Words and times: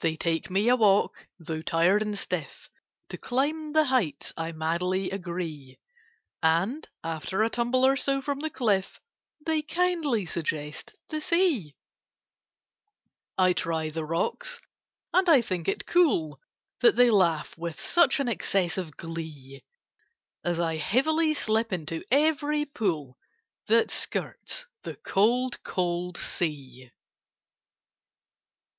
They 0.00 0.16
take 0.16 0.48
me 0.48 0.70
a 0.70 0.76
walk: 0.76 1.28
though 1.38 1.60
tired 1.60 2.00
and 2.00 2.16
stiff, 2.18 2.70
To 3.10 3.18
climb 3.18 3.74
the 3.74 3.84
heights 3.84 4.32
I 4.34 4.52
madly 4.52 5.10
agree; 5.10 5.78
And, 6.42 6.88
after 7.04 7.42
a 7.42 7.50
tumble 7.50 7.84
or 7.84 7.94
so 7.94 8.22
from 8.22 8.38
the 8.40 8.48
cliff, 8.48 8.98
They 9.44 9.60
kindly 9.60 10.24
suggest 10.24 10.96
the 11.10 11.20
Sea. 11.20 11.76
I 13.36 13.52
try 13.52 13.90
the 13.90 14.06
rocks, 14.06 14.62
and 15.12 15.28
I 15.28 15.42
think 15.42 15.68
it 15.68 15.84
cool 15.84 16.40
That 16.80 16.96
they 16.96 17.10
laugh 17.10 17.52
with 17.58 17.78
such 17.78 18.18
an 18.18 18.30
excess 18.30 18.78
of 18.78 18.96
glee, 18.96 19.62
As 20.42 20.58
I 20.58 20.76
heavily 20.76 21.34
slip 21.34 21.70
into 21.70 22.02
every 22.10 22.64
pool 22.64 23.18
That 23.68 23.90
skirts 23.90 24.64
the 24.84 24.96
cold 24.96 25.62
cold 25.64 26.16
Sea. 26.16 26.90